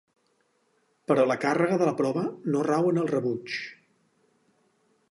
[1.11, 3.55] Però la càrrega de la prova no rau en el rebuig...